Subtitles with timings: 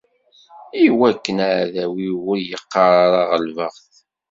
[0.87, 3.91] Iwakken aɛdaw-iw ur iqqar ara: Ɣelbeɣ-t!